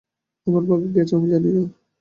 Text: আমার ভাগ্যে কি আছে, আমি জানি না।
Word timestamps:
আমার 0.47 0.63
ভাগ্যে 0.69 0.89
কি 0.93 0.97
আছে, 1.03 1.13
আমি 1.17 1.27
জানি 1.33 1.49
না। 1.55 1.63